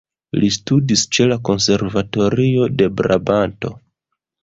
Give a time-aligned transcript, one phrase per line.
[0.43, 3.77] Li studis ĉe la konservatorio de Brabanto.